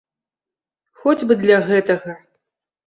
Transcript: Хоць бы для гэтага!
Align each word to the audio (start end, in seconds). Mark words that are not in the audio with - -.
Хоць 1.03 1.27
бы 1.29 1.39
для 1.43 1.57
гэтага! 1.69 2.21